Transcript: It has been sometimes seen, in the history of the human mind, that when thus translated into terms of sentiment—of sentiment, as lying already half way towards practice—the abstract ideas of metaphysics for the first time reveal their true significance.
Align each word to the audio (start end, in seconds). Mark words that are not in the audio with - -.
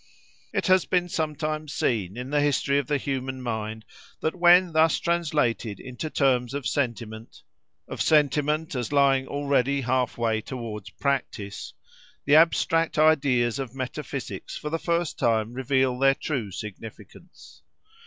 It 0.51 0.65
has 0.65 0.85
been 0.85 1.09
sometimes 1.09 1.71
seen, 1.75 2.17
in 2.17 2.31
the 2.31 2.41
history 2.41 2.79
of 2.79 2.87
the 2.87 2.97
human 2.97 3.39
mind, 3.39 3.85
that 4.19 4.33
when 4.33 4.73
thus 4.73 4.97
translated 4.99 5.79
into 5.79 6.09
terms 6.09 6.55
of 6.55 6.65
sentiment—of 6.65 8.01
sentiment, 8.01 8.73
as 8.73 8.91
lying 8.91 9.27
already 9.27 9.81
half 9.81 10.17
way 10.17 10.41
towards 10.41 10.89
practice—the 10.89 12.35
abstract 12.35 12.97
ideas 12.97 13.59
of 13.59 13.75
metaphysics 13.75 14.57
for 14.57 14.71
the 14.71 14.79
first 14.79 15.19
time 15.19 15.53
reveal 15.53 15.99
their 15.99 16.15
true 16.15 16.49
significance. 16.49 17.61